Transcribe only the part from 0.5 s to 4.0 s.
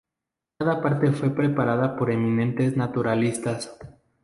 Cada parte fue preparada por eminentes naturalistas.